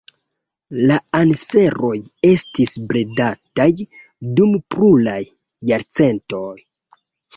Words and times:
La 0.91 0.95
anseroj 1.17 1.91
estis 2.29 2.73
bredataj 2.93 3.69
dum 4.39 4.57
pluraj 4.77 5.21
jarcentoj. 5.73 6.51